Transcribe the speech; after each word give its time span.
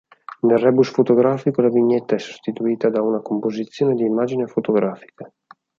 Nel 0.47 0.57
rebus 0.61 0.89
fotografico 0.89 1.61
la 1.61 1.69
vignetta 1.69 2.15
è 2.15 2.17
sostituita 2.17 2.89
da 2.89 3.03
una 3.03 3.21
composizione 3.21 3.93
di 3.93 4.01
immagini 4.03 4.47
fotografiche. 4.47 5.33